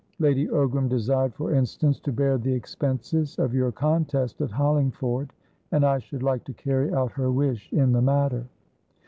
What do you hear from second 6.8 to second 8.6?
out her wish in the matter."